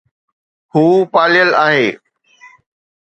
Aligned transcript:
هو 0.73 0.83
پاليل 1.13 1.49
آهي 1.65 1.87